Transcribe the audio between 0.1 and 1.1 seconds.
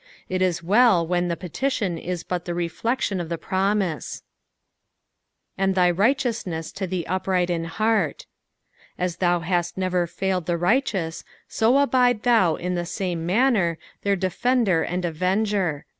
It is well